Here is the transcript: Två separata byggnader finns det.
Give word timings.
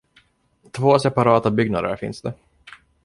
Två 0.71 0.99
separata 0.99 1.51
byggnader 1.51 1.95
finns 1.95 2.21
det. 2.21 2.33